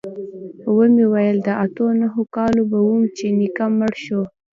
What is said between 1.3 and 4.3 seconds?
د اتو نهو کالو به وم چې نيکه مړ سو.